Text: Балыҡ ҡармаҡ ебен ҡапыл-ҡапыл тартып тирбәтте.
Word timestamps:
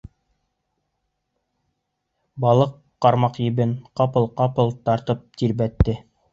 Балыҡ 2.47 2.73
ҡармаҡ 3.07 3.39
ебен 3.51 3.79
ҡапыл-ҡапыл 4.01 4.77
тартып 4.91 5.27
тирбәтте. 5.43 6.01